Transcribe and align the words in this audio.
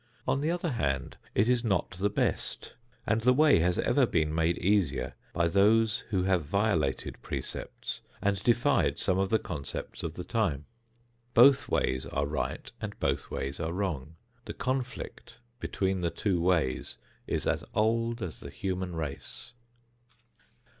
On 0.27 0.41
the 0.41 0.49
other 0.49 0.71
hand 0.71 1.15
it 1.35 1.47
is 1.47 1.63
not 1.63 1.91
the 1.91 2.09
best, 2.09 2.73
and 3.05 3.21
the 3.21 3.35
way 3.35 3.59
has 3.59 3.77
ever 3.77 4.07
been 4.07 4.33
made 4.33 4.57
easier 4.57 5.13
by 5.31 5.47
those 5.47 5.99
who 6.09 6.23
have 6.23 6.41
violated 6.43 7.21
precepts 7.21 8.01
and 8.19 8.41
defied 8.43 8.97
some 8.97 9.19
of 9.19 9.29
the 9.29 9.37
concepts 9.37 10.01
of 10.01 10.15
the 10.15 10.23
time. 10.23 10.65
Both 11.35 11.69
ways 11.69 12.07
are 12.07 12.25
right 12.25 12.71
and 12.81 12.99
both 12.99 13.29
ways 13.29 13.59
are 13.59 13.73
wrong. 13.73 14.15
The 14.45 14.55
conflict 14.55 15.37
between 15.59 16.01
the 16.01 16.09
two 16.09 16.41
ways 16.41 16.97
is 17.27 17.45
as 17.45 17.63
old 17.75 18.23
as 18.23 18.39
the 18.39 18.49
human 18.49 18.95
race. 18.95 19.53